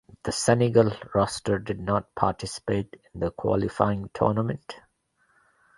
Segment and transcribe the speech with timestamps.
[0.23, 4.77] The Senegal roster did not participate in the Qualifying Tournament.